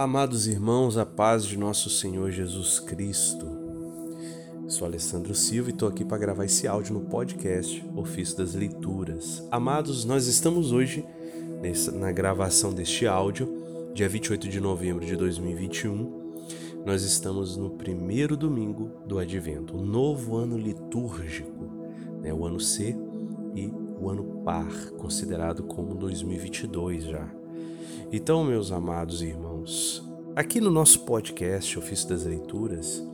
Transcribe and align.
Amados 0.00 0.46
irmãos, 0.46 0.96
a 0.96 1.04
paz 1.04 1.44
de 1.44 1.58
nosso 1.58 1.90
Senhor 1.90 2.30
Jesus 2.30 2.80
Cristo. 2.80 3.46
Sou 4.66 4.86
Alessandro 4.86 5.34
Silva 5.34 5.68
e 5.68 5.72
estou 5.74 5.86
aqui 5.86 6.06
para 6.06 6.16
gravar 6.16 6.46
esse 6.46 6.66
áudio 6.66 6.94
no 6.94 7.02
podcast 7.02 7.86
Ofício 7.94 8.38
das 8.38 8.54
Leituras. 8.54 9.46
Amados, 9.50 10.06
nós 10.06 10.26
estamos 10.26 10.72
hoje 10.72 11.04
nessa, 11.60 11.92
na 11.92 12.10
gravação 12.10 12.72
deste 12.72 13.06
áudio, 13.06 13.92
dia 13.92 14.08
28 14.08 14.48
de 14.48 14.58
novembro 14.58 15.04
de 15.04 15.14
2021. 15.16 16.32
Nós 16.86 17.02
estamos 17.02 17.58
no 17.58 17.68
primeiro 17.68 18.38
domingo 18.38 18.90
do 19.04 19.18
Advento, 19.18 19.76
o 19.76 19.84
novo 19.84 20.34
ano 20.34 20.56
litúrgico, 20.56 21.70
né, 22.22 22.32
o 22.32 22.46
ano 22.46 22.58
C 22.58 22.96
e 23.54 23.70
o 24.00 24.08
ano 24.08 24.40
par, 24.46 24.92
considerado 24.92 25.62
como 25.64 25.94
2022 25.94 27.04
já. 27.04 27.39
Então, 28.12 28.42
meus 28.44 28.72
amados 28.72 29.22
irmãos, 29.22 30.04
aqui 30.34 30.60
no 30.60 30.70
nosso 30.70 31.00
podcast 31.00 31.78
Ofício 31.78 32.08
das 32.08 32.24
Leituras, 32.24 33.06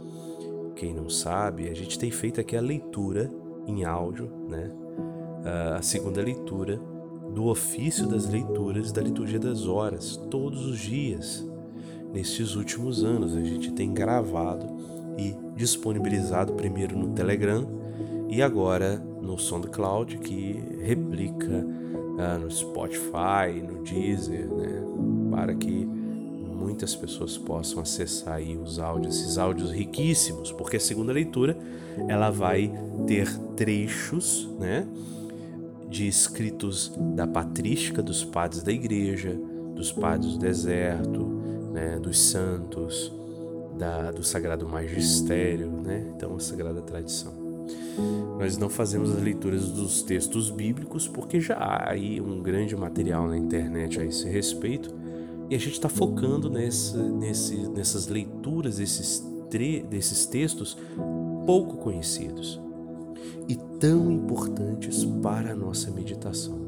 quem 0.75 0.95
não 0.95 1.09
sabe, 1.09 1.69
a 1.69 1.75
gente 1.75 1.99
tem 1.99 2.11
feito 2.11 2.41
aqui 2.41 2.57
a 2.57 2.61
leitura 2.61 3.31
em 3.67 3.85
áudio, 3.85 4.31
né? 4.49 4.71
A 5.77 5.83
segunda 5.83 6.23
leitura 6.23 6.81
do 7.35 7.47
ofício 7.47 8.07
das 8.07 8.27
leituras 8.29 8.93
da 8.93 9.03
liturgia 9.03 9.39
das 9.39 9.67
horas, 9.67 10.17
todos 10.31 10.65
os 10.67 10.79
dias. 10.79 11.47
Nestes 12.13 12.55
últimos 12.55 13.05
anos, 13.05 13.37
a 13.37 13.43
gente 13.43 13.73
tem 13.73 13.93
gravado 13.93 14.67
e 15.19 15.35
disponibilizado 15.55 16.55
primeiro 16.55 16.97
no 16.97 17.09
Telegram 17.15 17.67
e 18.29 18.43
agora 18.43 18.99
no 19.21 19.39
SoundCloud, 19.39 20.19
que 20.19 20.63
replica 20.81 21.67
uh, 22.17 22.39
no 22.39 22.51
Spotify, 22.51 23.63
no 23.63 23.83
Deezer, 23.83 24.49
né? 24.49 24.83
Para 25.31 25.55
que 25.55 25.87
muitas 25.87 26.97
pessoas 26.97 27.37
possam 27.37 27.81
acessar 27.81 28.35
aí 28.35 28.57
os 28.57 28.79
áudios, 28.79 29.21
esses 29.21 29.39
áudios 29.39 29.71
riquíssimos, 29.71 30.51
porque 30.53 30.77
a 30.77 30.81
segunda 30.81 31.13
leitura 31.13 31.57
ela 32.09 32.31
vai 32.31 32.73
ter 33.07 33.29
trechos, 33.57 34.49
né? 34.59 34.87
De 35.89 36.09
escritos 36.09 36.93
da 37.15 37.27
patrística 37.27 38.03
dos 38.03 38.25
padres 38.25 38.63
da 38.63 38.73
igreja, 38.73 39.39
dos 39.75 39.93
padres 39.93 40.33
do 40.33 40.39
deserto, 40.39 41.25
né? 41.73 41.99
Dos 41.99 42.19
santos, 42.19 43.13
da, 43.79 44.11
do 44.11 44.25
Sagrado 44.25 44.67
Magistério, 44.69 45.71
né? 45.71 46.11
Então, 46.15 46.35
a 46.35 46.41
Sagrada 46.41 46.81
Tradição. 46.81 47.46
Nós 48.39 48.59
não 48.59 48.69
fazemos 48.69 49.11
as 49.11 49.23
leituras 49.23 49.71
dos 49.71 50.03
textos 50.03 50.51
bíblicos 50.51 51.09
porque 51.09 51.41
já 51.41 51.55
há 51.55 51.91
aí 51.91 52.21
um 52.21 52.43
grande 52.43 52.77
material 52.77 53.27
na 53.29 53.37
internet 53.37 53.99
a 53.99 54.05
esse 54.05 54.29
respeito 54.29 54.95
e 55.49 55.55
a 55.55 55.59
gente 55.59 55.73
está 55.73 55.89
focando 55.89 56.51
nesse, 56.51 56.97
nesse, 56.97 57.57
nessas 57.71 58.09
leituras 58.09 58.79
desses, 58.79 59.25
tre 59.49 59.83
desses 59.83 60.27
textos 60.27 60.77
pouco 61.47 61.77
conhecidos 61.77 62.61
e 63.49 63.55
tão 63.79 64.11
importantes 64.11 65.05
para 65.23 65.53
a 65.53 65.57
nossa 65.57 65.91
meditação. 65.91 66.67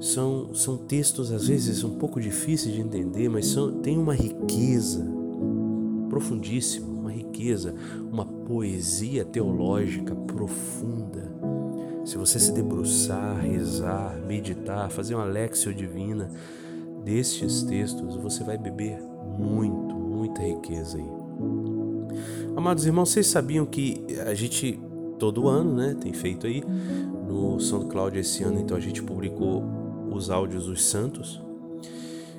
São, 0.00 0.54
são 0.54 0.78
textos 0.78 1.30
às 1.30 1.48
vezes 1.48 1.84
um 1.84 1.96
pouco 1.96 2.20
difíceis 2.20 2.74
de 2.74 2.80
entender, 2.80 3.28
mas 3.28 3.46
são, 3.46 3.80
tem 3.80 3.98
uma 3.98 4.14
riqueza 4.14 5.04
profundíssima, 6.08 6.86
uma 6.86 7.12
riqueza, 7.12 7.74
uma 8.10 8.24
poesia 8.50 9.24
teológica 9.24 10.12
profunda. 10.12 11.32
Se 12.04 12.18
você 12.18 12.36
se 12.40 12.50
debruçar, 12.50 13.38
rezar, 13.38 14.18
meditar, 14.26 14.90
fazer 14.90 15.14
uma 15.14 15.24
lexio 15.24 15.72
divina 15.72 16.28
destes 17.04 17.62
textos, 17.62 18.16
você 18.16 18.42
vai 18.42 18.58
beber 18.58 18.98
muito, 19.38 19.94
muita 19.94 20.42
riqueza 20.42 20.98
aí. 20.98 21.08
Amados 22.56 22.84
irmãos, 22.84 23.10
vocês 23.10 23.28
sabiam 23.28 23.64
que 23.64 24.04
a 24.26 24.34
gente 24.34 24.80
todo 25.16 25.46
ano, 25.46 25.72
né, 25.72 25.96
tem 26.00 26.12
feito 26.12 26.48
aí 26.48 26.64
no 27.28 27.60
São 27.60 27.88
Cláudio 27.88 28.20
esse 28.20 28.42
ano, 28.42 28.58
então 28.58 28.76
a 28.76 28.80
gente 28.80 29.00
publicou 29.00 29.62
os 30.10 30.28
áudios 30.28 30.66
dos 30.66 30.84
santos. 30.86 31.40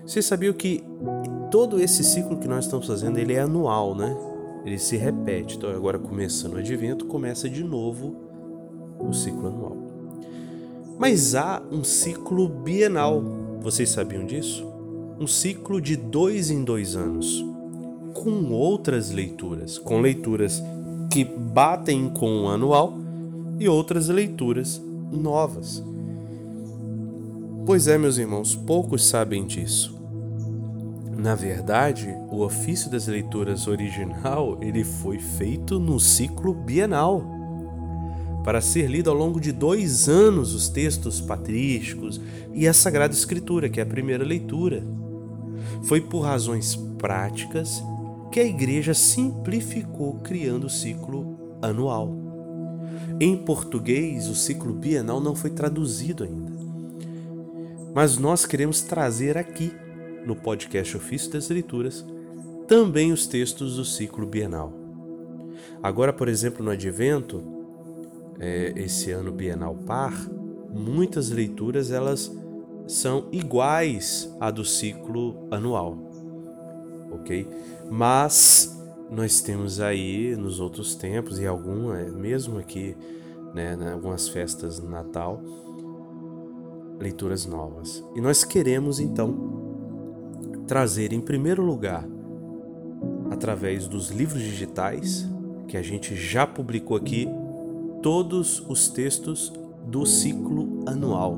Vocês 0.06 0.26
sabiam 0.26 0.52
que 0.52 0.84
todo 1.50 1.80
esse 1.80 2.04
ciclo 2.04 2.38
que 2.38 2.50
nós 2.50 2.66
estamos 2.66 2.86
fazendo, 2.86 3.18
ele 3.18 3.32
é 3.32 3.40
anual, 3.40 3.96
né? 3.96 4.14
Ele 4.66 4.78
se 4.78 4.98
repete. 4.98 5.58
Então, 5.58 5.70
agora 5.72 5.98
começando 6.00 6.54
o 6.54 6.58
advento, 6.58 7.06
começa 7.06 7.50
de 7.50 7.64
novo 7.64 8.16
o 9.00 9.14
ciclo 9.14 9.48
anual. 9.48 9.78
Mas 11.00 11.34
há 11.34 11.62
um 11.72 11.84
ciclo 11.84 12.48
bienal. 12.48 13.24
Vocês 13.62 13.90
sabiam 13.90 14.26
disso? 14.26 14.66
Um 15.20 15.28
ciclo 15.28 15.82
de 15.82 15.96
dois 15.96 16.50
em 16.50 16.64
dois 16.64 16.96
anos, 16.96 17.44
com 18.14 18.52
outras 18.52 19.12
leituras, 19.12 19.78
com 19.78 20.00
leituras 20.00 20.62
que 21.10 21.24
batem 21.24 22.10
com 22.10 22.44
o 22.44 22.48
anual 22.48 22.94
e 23.60 23.68
outras 23.68 24.08
leituras 24.08 24.82
novas. 25.12 25.84
Pois 27.66 27.88
é, 27.88 27.98
meus 27.98 28.18
irmãos, 28.18 28.56
poucos 28.56 29.06
sabem 29.06 29.46
disso. 29.46 30.01
Na 31.18 31.36
verdade, 31.36 32.16
o 32.30 32.42
ofício 32.42 32.90
das 32.90 33.08
leituras 33.08 33.68
original 33.68 34.58
ele 34.62 34.84
foi 34.84 35.20
feito 35.20 35.80
no 35.80 36.00
ciclo 36.00 36.54
bienal. 36.54 37.24
Para 38.44 38.62
ser 38.62 38.90
lido 38.90 39.10
ao 39.10 39.16
longo 39.16 39.40
de 39.40 39.52
dois 39.52 40.10
anos 40.10 40.54
os 40.54 40.68
textos 40.68 41.22
patrísticos 41.22 42.20
e 42.54 42.68
a 42.68 42.74
Sagrada 42.74 43.14
Escritura, 43.14 43.70
que 43.70 43.80
é 43.80 43.84
a 43.84 43.86
primeira 43.86 44.24
leitura. 44.24 44.84
Foi 45.84 46.02
por 46.02 46.22
razões 46.22 46.76
práticas 46.98 47.84
que 48.32 48.40
a 48.40 48.46
igreja 48.46 48.94
simplificou 48.94 50.16
criando 50.24 50.66
o 50.66 50.70
ciclo 50.70 51.58
anual. 51.62 52.16
Em 53.20 53.38
português, 53.38 54.28
o 54.28 54.34
ciclo 54.34 54.74
bienal 54.74 55.20
não 55.20 55.36
foi 55.36 55.52
traduzido 55.52 56.24
ainda. 56.24 56.52
Mas 57.94 58.18
nós 58.18 58.46
queremos 58.46 58.82
trazer 58.82 59.38
aqui 59.38 59.74
no 60.26 60.36
podcast 60.36 60.96
Ofício 60.96 61.32
das 61.32 61.50
Leituras, 61.50 62.06
também 62.68 63.12
os 63.12 63.28
textos 63.28 63.76
do 63.76 63.86
ciclo 63.86 64.26
bienal. 64.26 64.72
Agora, 65.84 66.14
por 66.14 66.28
exemplo, 66.28 66.64
no 66.64 66.72
Advento, 66.72 67.44
é, 68.40 68.74
esse 68.76 69.12
ano 69.12 69.32
bienal 69.32 69.76
par, 69.86 70.14
muitas 70.70 71.30
leituras 71.30 71.92
elas 71.92 72.32
são 72.88 73.28
iguais 73.32 74.34
à 74.40 74.50
do 74.52 74.66
ciclo 74.66 75.48
anual, 75.52 75.98
ok? 77.12 77.48
Mas 77.90 78.80
nós 79.10 79.42
temos 79.42 79.80
aí 79.80 80.36
nos 80.36 80.60
outros 80.60 80.96
tempos 80.96 81.40
e 81.40 81.46
alguma, 81.46 82.00
é, 82.00 82.10
mesmo 82.10 82.58
aqui, 82.58 82.96
né, 83.54 83.78
algumas 83.94 84.30
festas 84.30 84.80
Natal, 84.82 85.42
leituras 87.00 87.46
novas. 87.46 88.04
E 88.16 88.22
nós 88.22 88.44
queremos 88.44 89.00
então 89.00 89.61
trazer 90.72 91.12
em 91.12 91.20
primeiro 91.20 91.62
lugar 91.62 92.08
através 93.30 93.90
dos 93.90 94.10
livros 94.10 94.42
digitais 94.42 95.30
que 95.68 95.76
a 95.76 95.82
gente 95.82 96.16
já 96.16 96.48
publicou 96.48 96.96
aqui 96.96 97.28
todos 98.02 98.66
os 98.70 98.88
textos 98.88 99.52
do 99.86 100.06
ciclo 100.06 100.86
anual. 100.86 101.38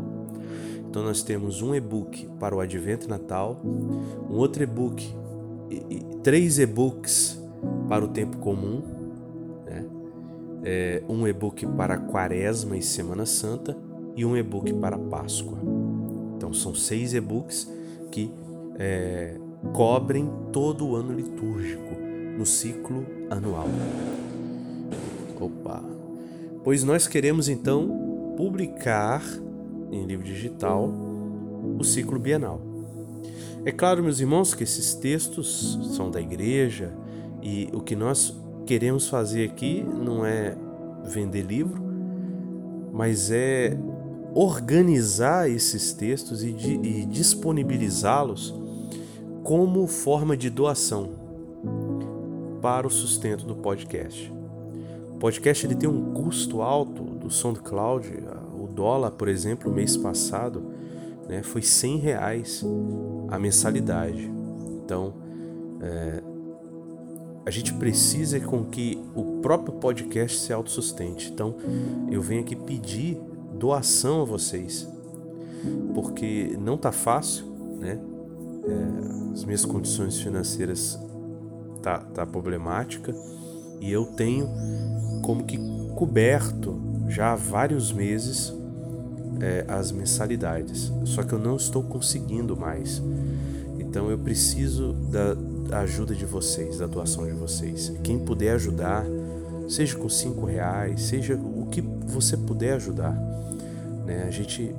Então 0.88 1.02
nós 1.02 1.24
temos 1.24 1.64
um 1.64 1.74
e-book 1.74 2.30
para 2.40 2.56
o 2.56 2.60
Advento 2.60 3.08
e 3.08 3.10
Natal, 3.10 3.60
um 4.30 4.36
outro 4.36 4.62
e-book, 4.62 5.04
três 6.22 6.60
e-books 6.60 7.42
para 7.90 8.06
o 8.06 8.10
tempo 8.10 8.38
comum, 8.38 8.84
né? 9.66 9.84
é, 10.64 11.04
um 11.10 11.28
e-book 11.28 11.66
para 11.76 11.98
Quaresma 11.98 12.78
e 12.78 12.84
Semana 12.84 13.26
Santa 13.26 13.76
e 14.16 14.24
um 14.24 14.38
e-book 14.38 14.72
para 14.74 14.96
Páscoa. 14.96 15.58
Então 16.38 16.54
são 16.54 16.76
seis 16.76 17.16
e-books 17.16 17.68
que 18.12 18.32
é, 18.78 19.36
cobrem 19.74 20.30
todo 20.52 20.88
o 20.88 20.96
ano 20.96 21.14
litúrgico 21.14 21.96
no 22.38 22.46
ciclo 22.46 23.06
anual. 23.30 23.68
Opa! 25.40 25.84
Pois 26.64 26.84
nós 26.84 27.08
queremos 27.08 27.50
então 27.50 28.34
publicar 28.38 29.22
em 29.92 30.06
livro 30.06 30.26
digital 30.26 30.90
o 31.80 31.84
ciclo 31.84 32.20
bienal. 32.20 32.62
É 33.66 33.72
claro, 33.72 34.04
meus 34.04 34.20
irmãos, 34.20 34.54
que 34.54 34.64
esses 34.64 34.94
textos 34.94 35.80
são 35.96 36.10
da 36.10 36.20
igreja 36.20 36.94
e 37.42 37.70
o 37.74 37.80
que 37.80 37.96
nós 37.96 38.36
queremos 38.66 39.08
fazer 39.08 39.50
aqui 39.50 39.84
não 39.84 40.26
é 40.26 40.56
vender 41.06 41.44
livro, 41.44 41.82
mas 42.92 43.32
é 43.32 43.78
organizar 44.34 45.50
esses 45.50 45.94
textos 45.94 46.44
e, 46.44 46.50
e 46.50 47.06
disponibilizá-los 47.06 48.63
como 49.44 49.86
forma 49.88 50.38
de 50.38 50.50
doação 50.50 51.12
para 52.62 52.88
o 52.88 52.90
sustento 52.90 53.46
do 53.46 53.56
podcast. 53.56 54.34
O 55.12 55.18
podcast 55.18 55.66
ele 55.66 55.76
tem 55.76 55.90
um 55.90 56.14
custo 56.14 56.62
alto 56.62 57.04
do 57.04 57.30
SoundCloud. 57.30 58.10
O 58.58 58.68
dólar, 58.68 59.12
por 59.12 59.28
exemplo, 59.28 59.72
mês 59.72 59.98
passado 59.98 60.64
né, 61.28 61.44
foi 61.44 61.62
100 61.62 61.98
reais 61.98 62.66
a 63.30 63.38
mensalidade. 63.38 64.32
Então, 64.84 65.22
É, 65.82 66.24
a 67.46 67.52
gente 67.52 67.74
precisa 67.74 68.40
com 68.40 68.64
que 68.64 68.98
o 69.14 69.42
próprio 69.42 69.74
podcast 69.74 70.40
se 70.40 70.54
autossustente. 70.54 71.30
Então, 71.30 71.56
eu 72.10 72.22
venho 72.22 72.40
aqui 72.40 72.56
pedir 72.56 73.20
doação 73.54 74.22
a 74.22 74.24
vocês, 74.24 74.88
porque 75.94 76.56
não 76.58 76.78
tá 76.78 76.94
fácil, 76.94 77.46
né? 77.82 78.00
É, 78.66 79.23
as 79.44 79.46
minhas 79.46 79.66
condições 79.66 80.22
financeiras 80.22 80.98
tá, 81.82 81.98
tá 81.98 82.26
problemática 82.26 83.14
e 83.82 83.92
eu 83.92 84.06
tenho 84.06 84.50
como 85.22 85.44
que 85.44 85.60
coberto 85.98 86.82
já 87.10 87.34
há 87.34 87.36
vários 87.36 87.92
meses 87.92 88.54
é, 89.42 89.66
as 89.68 89.92
mensalidades. 89.92 90.94
Só 91.04 91.24
que 91.24 91.34
eu 91.34 91.40
não 91.40 91.58
estou 91.58 91.84
conseguindo 91.84 92.56
mais. 92.56 93.02
Então 93.78 94.10
eu 94.10 94.18
preciso 94.18 94.94
da, 95.12 95.34
da 95.68 95.80
ajuda 95.80 96.16
de 96.16 96.26
vocês, 96.26 96.78
da 96.78 96.88
doação 96.88 97.26
de 97.26 97.34
vocês. 97.34 97.92
Quem 98.02 98.20
puder 98.20 98.54
ajudar, 98.54 99.06
seja 99.68 99.98
com 99.98 100.08
cinco 100.08 100.46
reais, 100.46 101.02
seja 101.02 101.36
o 101.36 101.66
que 101.66 101.82
você 101.82 102.38
puder 102.38 102.76
ajudar. 102.76 103.14
Né? 104.06 104.24
A 104.26 104.32
gente 104.32 104.74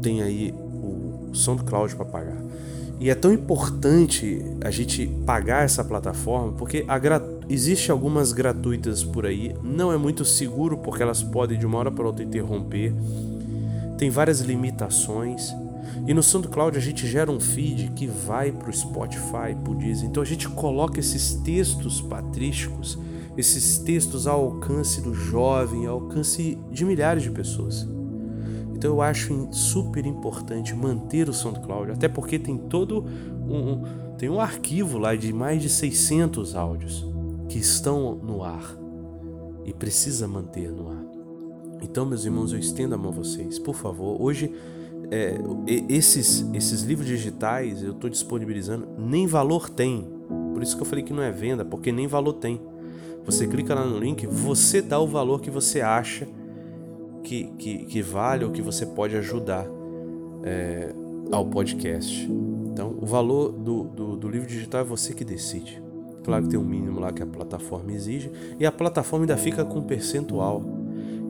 tem 0.00 0.22
aí 0.22 0.50
o 0.52 1.28
SoundCloud 1.34 1.94
para 1.94 2.06
pagar. 2.06 2.48
E 3.00 3.10
é 3.10 3.14
tão 3.14 3.32
importante 3.32 4.44
a 4.60 4.70
gente 4.70 5.06
pagar 5.24 5.64
essa 5.64 5.84
plataforma 5.84 6.52
porque 6.52 6.84
a 6.88 6.98
existe 7.48 7.90
algumas 7.92 8.32
gratuitas 8.32 9.04
por 9.04 9.24
aí, 9.24 9.54
não 9.62 9.92
é 9.92 9.96
muito 9.96 10.24
seguro 10.24 10.78
porque 10.78 11.02
elas 11.02 11.22
podem 11.22 11.58
de 11.58 11.64
uma 11.64 11.78
hora 11.78 11.92
para 11.92 12.06
outra 12.06 12.24
interromper. 12.24 12.92
Tem 13.96 14.10
várias 14.10 14.40
limitações. 14.40 15.54
E 16.06 16.14
no 16.14 16.22
SoundCloud 16.22 16.76
a 16.76 16.80
gente 16.80 17.06
gera 17.06 17.30
um 17.30 17.40
feed 17.40 17.92
que 17.94 18.06
vai 18.06 18.50
para 18.50 18.70
o 18.70 18.72
Spotify, 18.72 19.54
para 19.62 19.72
o 19.72 19.74
Deezer. 19.74 20.08
Então 20.08 20.22
a 20.22 20.26
gente 20.26 20.48
coloca 20.48 20.98
esses 20.98 21.34
textos 21.34 22.00
patrísticos, 22.00 22.98
esses 23.36 23.78
textos 23.78 24.26
ao 24.26 24.40
alcance 24.40 25.00
do 25.00 25.14
jovem, 25.14 25.86
ao 25.86 26.00
alcance 26.00 26.58
de 26.70 26.84
milhares 26.84 27.22
de 27.22 27.30
pessoas. 27.30 27.86
Então 28.78 28.92
eu 28.92 29.02
acho 29.02 29.48
super 29.50 30.06
importante 30.06 30.72
manter 30.72 31.28
o 31.28 31.32
SoundCloud, 31.32 31.90
até 31.90 32.06
porque 32.08 32.38
tem 32.38 32.56
todo 32.56 33.04
um, 33.04 33.82
tem 34.16 34.30
um 34.30 34.40
arquivo 34.40 34.98
lá 34.98 35.16
de 35.16 35.32
mais 35.32 35.60
de 35.60 35.68
600 35.68 36.54
áudios 36.54 37.04
que 37.48 37.58
estão 37.58 38.14
no 38.14 38.44
ar 38.44 38.78
e 39.64 39.72
precisa 39.72 40.28
manter 40.28 40.70
no 40.70 40.90
ar. 40.90 41.04
Então, 41.82 42.06
meus 42.06 42.24
irmãos, 42.24 42.52
eu 42.52 42.58
estendo 42.60 42.94
a 42.94 42.98
mão 42.98 43.10
a 43.10 43.14
vocês, 43.14 43.58
por 43.58 43.74
favor. 43.74 44.22
Hoje, 44.22 44.54
é, 45.10 45.36
esses, 45.88 46.48
esses 46.54 46.82
livros 46.82 47.08
digitais 47.08 47.82
eu 47.82 47.90
estou 47.90 48.08
disponibilizando, 48.08 48.86
nem 48.96 49.26
valor 49.26 49.68
tem. 49.68 50.08
Por 50.54 50.62
isso 50.62 50.76
que 50.76 50.82
eu 50.82 50.86
falei 50.86 51.02
que 51.02 51.12
não 51.12 51.22
é 51.22 51.32
venda, 51.32 51.64
porque 51.64 51.90
nem 51.90 52.06
valor 52.06 52.34
tem. 52.34 52.60
Você 53.24 53.44
clica 53.48 53.74
lá 53.74 53.84
no 53.84 53.98
link, 53.98 54.24
você 54.24 54.80
dá 54.80 55.00
o 55.00 55.06
valor 55.08 55.40
que 55.40 55.50
você 55.50 55.80
acha 55.80 56.28
que, 57.22 57.44
que, 57.58 57.84
que 57.84 58.02
vale 58.02 58.44
ou 58.44 58.50
que 58.50 58.62
você 58.62 58.86
pode 58.86 59.16
ajudar 59.16 59.66
é, 60.42 60.92
ao 61.30 61.46
podcast. 61.46 62.28
Então, 62.66 62.96
o 63.00 63.06
valor 63.06 63.52
do, 63.52 63.84
do, 63.84 64.16
do 64.16 64.28
livro 64.28 64.46
digital 64.46 64.82
é 64.82 64.84
você 64.84 65.12
que 65.12 65.24
decide. 65.24 65.82
Claro 66.24 66.44
que 66.44 66.50
tem 66.50 66.58
um 66.58 66.64
mínimo 66.64 67.00
lá 67.00 67.12
que 67.12 67.22
a 67.22 67.26
plataforma 67.26 67.92
exige, 67.92 68.30
e 68.58 68.66
a 68.66 68.72
plataforma 68.72 69.24
ainda 69.24 69.36
fica 69.36 69.64
com 69.64 69.82
percentual. 69.82 70.62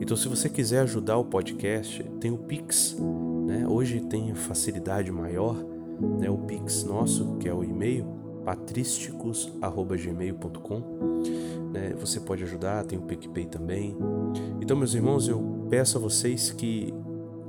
Então, 0.01 0.17
se 0.17 0.27
você 0.27 0.49
quiser 0.49 0.79
ajudar 0.81 1.17
o 1.17 1.25
podcast, 1.25 2.03
tem 2.19 2.31
o 2.31 2.37
Pix. 2.37 2.97
Né? 3.45 3.67
Hoje 3.67 3.99
tem 4.01 4.33
facilidade 4.33 5.11
maior, 5.11 5.55
né? 6.19 6.27
o 6.29 6.37
Pix 6.37 6.83
nosso, 6.83 7.37
que 7.37 7.47
é 7.47 7.53
o 7.53 7.63
e-mail, 7.63 8.05
patrísticos.gmail.com. 8.45 10.79
Né? 11.71 11.93
Você 11.99 12.19
pode 12.19 12.43
ajudar, 12.43 12.85
tem 12.85 12.97
o 12.97 13.01
PicPay 13.01 13.45
também. 13.45 13.95
Então, 14.61 14.77
meus 14.77 14.93
irmãos, 14.93 15.27
eu 15.27 15.58
peço 15.69 15.97
a 15.97 16.01
vocês 16.01 16.51
que 16.51 16.93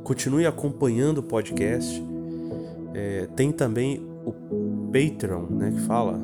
continue 0.05 0.47
acompanhando 0.47 1.19
o 1.19 1.23
podcast. 1.23 2.03
É, 2.95 3.27
tem 3.35 3.51
também 3.51 4.05
o 4.25 4.33
Patreon, 4.93 5.47
né, 5.51 5.71
que 5.71 5.81
fala 5.81 6.21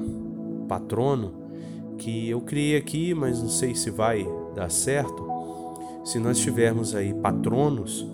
patrono, 0.69 1.33
que 1.97 2.29
eu 2.29 2.41
criei 2.41 2.77
aqui, 2.77 3.15
mas 3.15 3.41
não 3.41 3.49
sei 3.49 3.75
se 3.75 3.91
vai 3.91 4.27
dar 4.55 4.71
certo. 4.71 5.27
Se 6.05 6.19
nós 6.19 6.39
tivermos 6.39 6.95
aí 6.95 7.15
patronos, 7.15 8.07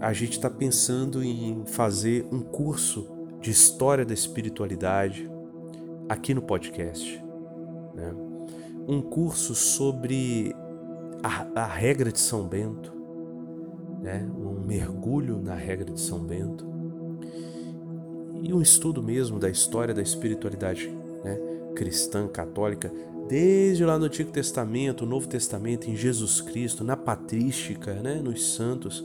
a 0.00 0.12
gente 0.12 0.32
está 0.32 0.50
pensando 0.50 1.22
em 1.22 1.64
fazer 1.66 2.26
um 2.32 2.40
curso 2.40 3.08
de 3.40 3.50
história 3.50 4.04
da 4.04 4.14
espiritualidade 4.14 5.30
aqui 6.08 6.34
no 6.34 6.42
podcast. 6.42 7.22
Né? 7.94 8.14
Um 8.86 9.00
curso 9.00 9.54
sobre 9.54 10.54
a, 11.22 11.62
a 11.62 11.66
regra 11.66 12.10
de 12.10 12.18
São 12.18 12.46
Bento, 12.46 12.92
né? 14.00 14.28
um 14.36 14.60
mergulho 14.66 15.40
na 15.40 15.54
regra 15.54 15.92
de 15.92 16.00
São 16.00 16.18
Bento 16.18 16.66
e 18.42 18.52
um 18.52 18.60
estudo 18.60 19.02
mesmo 19.02 19.38
da 19.38 19.48
história 19.48 19.94
da 19.94 20.02
espiritualidade 20.02 20.88
né? 21.22 21.38
cristã, 21.76 22.26
católica, 22.26 22.92
desde 23.28 23.84
lá 23.84 23.98
no 23.98 24.06
Antigo 24.06 24.32
Testamento, 24.32 25.06
Novo 25.06 25.28
Testamento, 25.28 25.88
em 25.88 25.94
Jesus 25.94 26.40
Cristo, 26.40 26.82
na 26.82 26.96
patrística, 26.96 27.94
né? 27.94 28.16
nos 28.16 28.54
santos, 28.54 29.04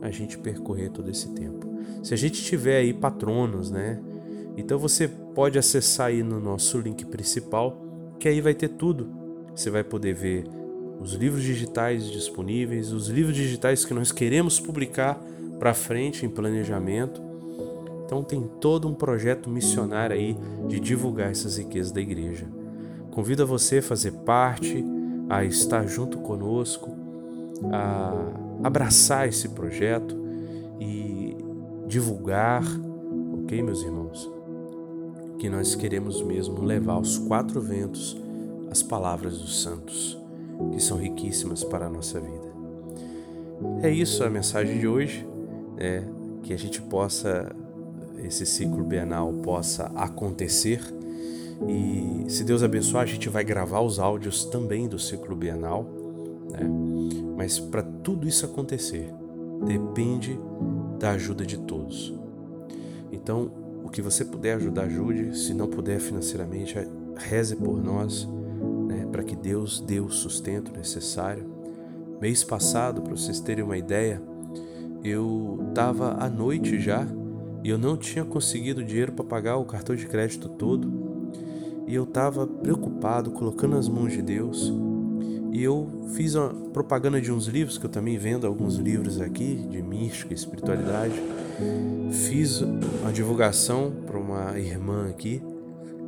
a 0.00 0.10
gente 0.10 0.38
percorrer 0.38 0.90
todo 0.90 1.10
esse 1.10 1.28
tempo. 1.30 1.68
Se 2.02 2.14
a 2.14 2.16
gente 2.16 2.42
tiver 2.42 2.78
aí 2.78 2.94
patronos, 2.94 3.70
né? 3.70 4.00
Então 4.56 4.78
você 4.78 5.08
pode 5.08 5.58
acessar 5.58 6.08
aí 6.08 6.22
no 6.22 6.40
nosso 6.40 6.78
link 6.78 7.04
principal, 7.04 7.76
que 8.18 8.28
aí 8.28 8.40
vai 8.40 8.54
ter 8.54 8.68
tudo. 8.68 9.10
Você 9.54 9.68
vai 9.68 9.84
poder 9.84 10.14
ver 10.14 10.44
os 11.00 11.14
livros 11.14 11.42
digitais 11.42 12.04
disponíveis, 12.10 12.92
os 12.92 13.08
livros 13.08 13.34
digitais 13.34 13.86
que 13.86 13.94
nós 13.94 14.12
queremos 14.12 14.60
publicar 14.60 15.18
para 15.58 15.72
frente 15.72 16.26
em 16.26 16.28
planejamento. 16.28 17.22
Então 18.04 18.22
tem 18.22 18.42
todo 18.60 18.86
um 18.86 18.92
projeto 18.92 19.48
missionário 19.48 20.14
aí 20.14 20.36
de 20.68 20.78
divulgar 20.78 21.30
essas 21.30 21.56
riquezas 21.56 21.90
da 21.90 22.02
igreja. 22.02 22.46
Convido 23.10 23.42
a 23.42 23.46
você 23.46 23.78
a 23.78 23.82
fazer 23.82 24.12
parte, 24.12 24.84
a 25.28 25.42
estar 25.42 25.86
junto 25.86 26.18
conosco, 26.18 26.90
a 27.72 28.66
abraçar 28.66 29.26
esse 29.26 29.48
projeto 29.48 30.14
e 30.78 31.34
divulgar, 31.86 32.62
ok, 33.42 33.62
meus 33.62 33.82
irmãos? 33.82 34.30
Que 35.38 35.48
nós 35.48 35.74
queremos 35.74 36.20
mesmo 36.20 36.62
levar 36.62 36.94
aos 36.94 37.16
quatro 37.16 37.58
ventos 37.58 38.16
as 38.70 38.82
palavras 38.82 39.38
dos 39.38 39.62
santos 39.62 40.19
que 40.72 40.80
são 40.80 40.96
riquíssimas 40.96 41.64
para 41.64 41.86
a 41.86 41.90
nossa 41.90 42.20
vida. 42.20 42.50
É 43.82 43.90
isso 43.90 44.24
a 44.24 44.30
mensagem 44.30 44.78
de 44.78 44.86
hoje, 44.86 45.26
é 45.76 46.02
que 46.42 46.52
a 46.52 46.58
gente 46.58 46.80
possa, 46.82 47.54
esse 48.18 48.46
ciclo 48.46 48.84
bienal 48.84 49.32
possa 49.34 49.86
acontecer 49.94 50.80
e 51.68 52.24
se 52.30 52.42
Deus 52.42 52.62
abençoar, 52.62 53.02
a 53.02 53.06
gente 53.06 53.28
vai 53.28 53.44
gravar 53.44 53.80
os 53.80 53.98
áudios 53.98 54.44
também 54.46 54.88
do 54.88 54.98
ciclo 54.98 55.36
bienal, 55.36 55.84
né? 56.50 56.66
Mas 57.36 57.58
para 57.58 57.82
tudo 57.82 58.26
isso 58.26 58.46
acontecer, 58.46 59.12
depende 59.66 60.38
da 60.98 61.10
ajuda 61.12 61.44
de 61.44 61.58
todos. 61.58 62.14
Então, 63.12 63.50
o 63.84 63.88
que 63.88 64.00
você 64.00 64.24
puder 64.24 64.54
ajudar, 64.54 64.84
ajude. 64.84 65.36
Se 65.36 65.52
não 65.52 65.66
puder 65.66 66.00
financeiramente, 66.00 66.76
reze 67.16 67.56
por 67.56 67.82
nós 67.82 68.28
para 69.10 69.22
que 69.22 69.36
Deus 69.36 69.80
dê 69.80 70.00
o 70.00 70.10
sustento 70.10 70.72
necessário. 70.72 71.46
Mês 72.20 72.44
passado, 72.44 73.02
para 73.02 73.16
vocês 73.16 73.40
terem 73.40 73.64
uma 73.64 73.78
ideia, 73.78 74.22
eu 75.02 75.66
estava 75.68 76.22
à 76.22 76.28
noite 76.28 76.78
já 76.78 77.06
e 77.64 77.70
eu 77.70 77.78
não 77.78 77.96
tinha 77.96 78.24
conseguido 78.24 78.84
dinheiro 78.84 79.12
para 79.12 79.24
pagar 79.24 79.56
o 79.56 79.64
cartão 79.64 79.96
de 79.96 80.06
crédito 80.06 80.48
todo. 80.48 80.90
E 81.86 81.94
eu 81.94 82.04
estava 82.04 82.46
preocupado, 82.46 83.30
colocando 83.30 83.76
as 83.76 83.88
mãos 83.88 84.12
de 84.12 84.22
Deus. 84.22 84.72
E 85.52 85.62
eu 85.62 85.88
fiz 86.14 86.34
uma 86.34 86.50
propaganda 86.72 87.20
de 87.20 87.32
uns 87.32 87.46
livros, 87.46 87.76
que 87.76 87.86
eu 87.86 87.90
também 87.90 88.16
vendo 88.16 88.46
alguns 88.46 88.76
livros 88.76 89.20
aqui, 89.20 89.66
de 89.68 89.82
mística, 89.82 90.32
espiritualidade. 90.32 91.14
Fiz 92.12 92.60
uma 92.60 93.12
divulgação 93.12 93.92
para 94.06 94.18
uma 94.18 94.58
irmã 94.58 95.08
aqui 95.08 95.42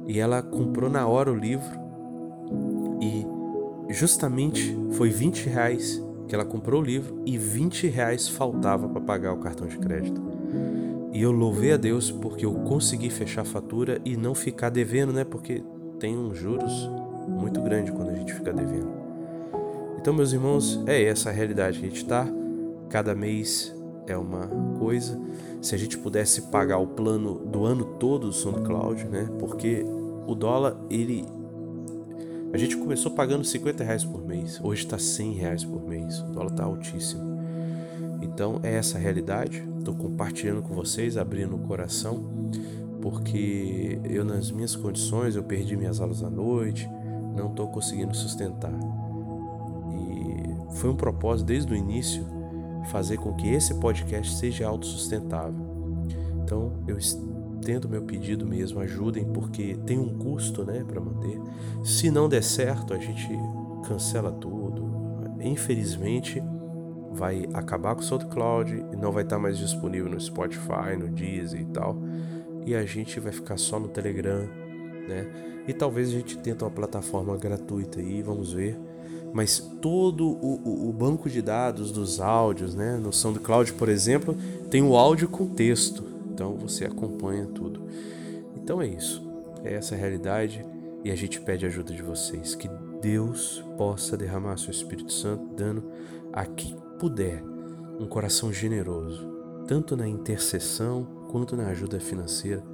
e 0.06 0.18
ela 0.18 0.42
comprou 0.42 0.90
na 0.90 1.06
hora 1.06 1.30
o 1.30 1.36
livro 1.36 1.81
e 3.02 3.26
justamente 3.92 4.78
foi 4.92 5.10
20 5.10 5.48
reais 5.48 6.00
que 6.28 6.34
ela 6.34 6.44
comprou 6.44 6.80
o 6.80 6.84
livro 6.84 7.20
e 7.26 7.36
20 7.36 7.88
reais 7.88 8.28
faltava 8.28 8.88
para 8.88 9.00
pagar 9.00 9.32
o 9.32 9.38
cartão 9.38 9.66
de 9.66 9.76
crédito. 9.76 10.22
E 11.12 11.20
eu 11.20 11.32
louvei 11.32 11.72
a 11.72 11.76
Deus 11.76 12.10
porque 12.10 12.46
eu 12.46 12.54
consegui 12.54 13.10
fechar 13.10 13.42
a 13.42 13.44
fatura 13.44 14.00
e 14.04 14.16
não 14.16 14.34
ficar 14.34 14.70
devendo, 14.70 15.12
né? 15.12 15.24
Porque 15.24 15.62
tem 15.98 16.16
uns 16.16 16.38
juros 16.38 16.72
muito 17.28 17.60
grande 17.60 17.92
quando 17.92 18.10
a 18.10 18.14
gente 18.14 18.32
fica 18.32 18.52
devendo. 18.52 18.88
Então, 19.98 20.14
meus 20.14 20.32
irmãos, 20.32 20.82
é 20.86 21.02
essa 21.02 21.28
a 21.28 21.32
realidade 21.32 21.80
que 21.80 21.86
a 21.86 21.88
gente 21.88 22.02
está. 22.02 22.26
Cada 22.88 23.14
mês 23.14 23.74
é 24.06 24.16
uma 24.16 24.48
coisa. 24.78 25.20
Se 25.60 25.74
a 25.74 25.78
gente 25.78 25.98
pudesse 25.98 26.42
pagar 26.42 26.78
o 26.78 26.86
plano 26.86 27.34
do 27.46 27.64
ano 27.64 27.84
todo 27.84 28.28
do 28.28 28.32
SoundCloud, 28.32 29.04
né? 29.04 29.28
Porque 29.38 29.84
o 30.26 30.34
dólar, 30.34 30.76
ele. 30.88 31.26
A 32.52 32.58
gente 32.58 32.76
começou 32.76 33.10
pagando 33.12 33.44
50 33.44 33.82
reais 33.82 34.04
por 34.04 34.22
mês, 34.22 34.60
hoje 34.62 34.84
está 34.84 34.98
100 34.98 35.32
reais 35.32 35.64
por 35.64 35.82
mês, 35.82 36.20
o 36.20 36.32
dólar 36.32 36.50
está 36.50 36.64
altíssimo. 36.64 37.40
Então 38.20 38.60
é 38.62 38.74
essa 38.74 38.98
a 38.98 39.00
realidade, 39.00 39.66
estou 39.78 39.94
compartilhando 39.94 40.60
com 40.60 40.74
vocês, 40.74 41.16
abrindo 41.16 41.56
o 41.56 41.60
coração, 41.60 42.22
porque 43.00 43.98
eu, 44.04 44.22
nas 44.22 44.50
minhas 44.50 44.76
condições, 44.76 45.34
eu 45.34 45.42
perdi 45.42 45.76
minhas 45.76 45.98
aulas 45.98 46.22
à 46.22 46.28
noite, 46.28 46.86
não 47.34 47.48
estou 47.48 47.68
conseguindo 47.68 48.14
sustentar. 48.14 48.78
E 49.90 50.76
foi 50.76 50.90
um 50.90 50.96
propósito 50.96 51.46
desde 51.46 51.72
o 51.72 51.76
início 51.76 52.22
fazer 52.90 53.16
com 53.16 53.32
que 53.32 53.48
esse 53.48 53.74
podcast 53.76 54.36
seja 54.36 54.68
autossustentável. 54.68 55.72
Então 56.44 56.72
eu 56.86 56.98
estendo 57.62 57.88
meu 57.88 58.02
pedido 58.02 58.44
mesmo, 58.44 58.80
ajudem, 58.80 59.24
porque 59.24 59.76
tem 59.86 59.98
um 59.98 60.18
custo 60.18 60.64
né, 60.64 60.84
para 60.86 61.00
manter. 61.00 61.40
Se 61.84 62.10
não 62.10 62.28
der 62.28 62.42
certo, 62.42 62.92
a 62.92 62.98
gente 62.98 63.28
cancela 63.86 64.32
tudo. 64.32 64.90
Infelizmente, 65.40 66.42
vai 67.12 67.48
acabar 67.54 67.94
com 67.94 68.00
o 68.00 68.04
SoundCloud 68.04 68.84
e 68.92 68.96
não 68.96 69.12
vai 69.12 69.22
estar 69.22 69.38
mais 69.38 69.56
disponível 69.58 70.10
no 70.10 70.20
Spotify, 70.20 70.96
no 70.98 71.08
Deezer 71.08 71.60
e 71.60 71.64
tal. 71.66 71.96
E 72.66 72.74
a 72.74 72.84
gente 72.84 73.20
vai 73.20 73.32
ficar 73.32 73.56
só 73.56 73.78
no 73.78 73.88
Telegram, 73.88 74.48
né? 75.08 75.26
E 75.66 75.72
talvez 75.72 76.08
a 76.08 76.12
gente 76.12 76.38
tente 76.38 76.64
uma 76.64 76.70
plataforma 76.70 77.36
gratuita 77.36 78.00
aí, 78.00 78.22
vamos 78.22 78.52
ver. 78.52 78.78
Mas 79.32 79.58
todo 79.80 80.26
o, 80.26 80.60
o, 80.64 80.88
o 80.88 80.92
banco 80.92 81.30
de 81.30 81.40
dados 81.40 81.92
dos 81.92 82.20
áudios, 82.20 82.74
né? 82.74 82.96
No 82.96 83.12
SoundCloud, 83.12 83.72
por 83.74 83.88
exemplo, 83.88 84.36
tem 84.68 84.82
o 84.82 84.96
áudio 84.96 85.28
com 85.28 85.46
texto. 85.46 86.11
Então 86.42 86.56
você 86.56 86.84
acompanha 86.84 87.46
tudo. 87.46 87.86
Então 88.56 88.82
é 88.82 88.88
isso. 88.88 89.22
É 89.62 89.74
essa 89.74 89.94
a 89.94 89.98
realidade 89.98 90.66
e 91.04 91.10
a 91.10 91.14
gente 91.14 91.40
pede 91.40 91.64
a 91.64 91.68
ajuda 91.68 91.94
de 91.94 92.02
vocês. 92.02 92.56
Que 92.56 92.68
Deus 93.00 93.64
possa 93.78 94.16
derramar 94.16 94.56
seu 94.56 94.72
Espírito 94.72 95.12
Santo, 95.12 95.54
dando 95.54 95.84
a 96.32 96.44
quem 96.44 96.76
puder 96.98 97.44
um 98.00 98.06
coração 98.06 98.52
generoso, 98.52 99.24
tanto 99.68 99.96
na 99.96 100.08
intercessão 100.08 101.06
quanto 101.30 101.54
na 101.54 101.68
ajuda 101.68 102.00
financeira, 102.00 102.64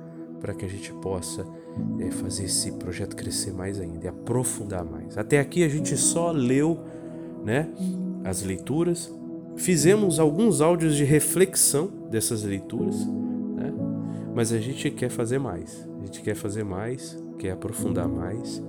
para 0.40 0.54
que 0.54 0.64
a 0.64 0.68
gente 0.68 0.90
possa 0.94 1.44
é, 1.98 2.10
fazer 2.10 2.44
esse 2.44 2.72
projeto 2.72 3.16
crescer 3.16 3.52
mais 3.52 3.78
ainda 3.78 4.06
e 4.06 4.08
aprofundar 4.08 4.82
mais. 4.82 5.18
Até 5.18 5.40
aqui 5.40 5.62
a 5.62 5.68
gente 5.68 5.94
só 5.94 6.30
leu 6.30 6.80
né, 7.44 7.68
as 8.24 8.42
leituras, 8.42 9.12
fizemos 9.56 10.18
alguns 10.18 10.62
áudios 10.62 10.96
de 10.96 11.04
reflexão 11.04 11.90
dessas 12.10 12.44
leituras 12.44 12.96
mas 14.38 14.52
a 14.52 14.58
gente 14.60 14.88
quer 14.92 15.08
fazer 15.08 15.40
mais. 15.40 15.84
A 16.00 16.06
gente 16.06 16.22
quer 16.22 16.36
fazer 16.36 16.62
mais, 16.62 17.18
quer 17.40 17.50
aprofundar 17.50 18.06
mais. 18.06 18.62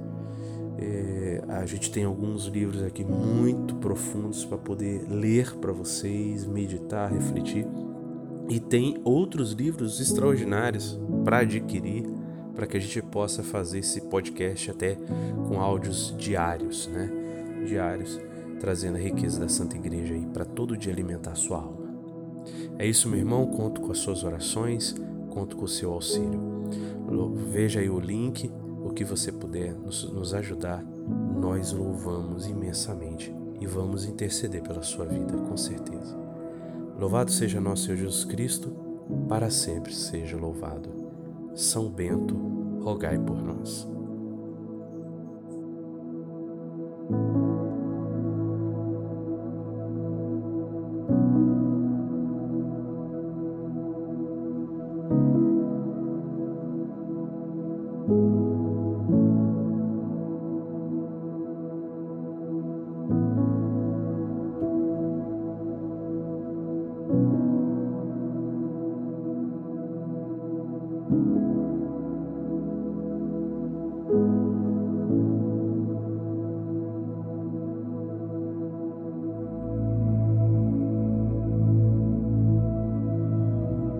É, 0.79 1.43
a 1.47 1.63
gente 1.63 1.91
tem 1.91 2.05
alguns 2.05 2.47
livros 2.47 2.81
aqui 2.81 3.05
muito 3.05 3.75
profundos 3.75 4.43
para 4.43 4.57
poder 4.57 5.05
ler 5.07 5.55
para 5.57 5.71
vocês, 5.71 6.43
meditar, 6.43 7.13
refletir. 7.13 7.67
E 8.49 8.59
tem 8.59 8.99
outros 9.03 9.51
livros 9.51 9.99
extraordinários 9.99 10.99
para 11.23 11.41
adquirir, 11.41 12.03
para 12.55 12.65
que 12.65 12.75
a 12.75 12.79
gente 12.79 13.03
possa 13.03 13.43
fazer 13.43 13.77
esse 13.77 14.01
podcast 14.01 14.71
até 14.71 14.97
com 15.47 15.61
áudios 15.61 16.15
diários, 16.17 16.87
né? 16.87 17.11
Diários, 17.67 18.19
trazendo 18.59 18.95
a 18.95 18.99
riqueza 18.99 19.39
da 19.39 19.47
Santa 19.47 19.77
Igreja 19.77 20.15
aí 20.15 20.25
para 20.33 20.45
todo 20.45 20.75
dia 20.75 20.91
alimentar 20.91 21.33
a 21.33 21.35
sua 21.35 21.57
alma. 21.57 21.77
É 22.79 22.87
isso, 22.87 23.07
meu 23.07 23.19
irmão. 23.19 23.45
Conto 23.45 23.81
com 23.81 23.91
as 23.91 23.99
suas 23.99 24.23
orações 24.23 24.95
conto 25.29 25.55
com 25.55 25.65
o 25.65 25.67
seu 25.67 25.93
auxílio. 25.93 26.39
Veja 27.51 27.79
aí 27.79 27.89
o 27.89 27.99
link, 27.99 28.51
o 28.83 28.91
que 28.91 29.03
você 29.03 29.31
puder 29.31 29.73
nos, 29.73 30.33
ajudar, 30.33 30.83
nós 30.83 31.71
louvamos 31.71 32.47
imensamente 32.47 33.33
e 33.59 33.65
vamos 33.65 34.05
interceder 34.05 34.61
pela 34.61 34.81
sua 34.81 35.05
vida, 35.05 35.33
com 35.33 35.57
certeza. 35.57 36.17
Louvado 36.97 37.31
seja 37.31 37.61
nosso 37.61 37.85
Senhor 37.85 37.97
Jesus 37.97 38.25
Cristo, 38.25 38.75
para 39.27 39.49
sempre 39.49 39.93
seja 39.93 40.37
louvado. 40.37 40.89
São 41.55 41.89
Bento, 41.89 42.35
rogai 42.81 43.17
por 43.17 43.41
nós. 43.41 43.87